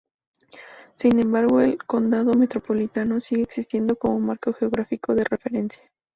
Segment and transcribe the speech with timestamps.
[0.95, 5.83] Sin embargo, el condado metropolitano sigue existiendo como marco geográfico de referencia.